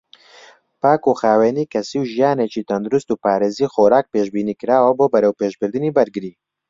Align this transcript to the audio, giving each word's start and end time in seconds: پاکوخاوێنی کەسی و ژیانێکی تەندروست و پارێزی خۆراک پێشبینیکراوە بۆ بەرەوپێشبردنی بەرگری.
پاکوخاوێنی 0.81 1.69
کەسی 1.73 1.97
و 2.01 2.09
ژیانێکی 2.11 2.67
تەندروست 2.69 3.07
و 3.11 3.19
پارێزی 3.23 3.71
خۆراک 3.73 4.05
پێشبینیکراوە 4.13 4.91
بۆ 4.97 5.05
بەرەوپێشبردنی 5.13 5.93
بەرگری. 5.97 6.33